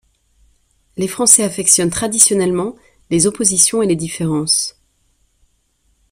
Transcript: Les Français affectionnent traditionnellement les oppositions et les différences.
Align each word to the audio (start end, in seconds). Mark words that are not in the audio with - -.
Les 0.97 1.07
Français 1.07 1.43
affectionnent 1.43 1.91
traditionnellement 1.91 2.75
les 3.11 3.27
oppositions 3.27 3.83
et 3.83 3.87
les 3.87 3.95
différences. 3.95 4.75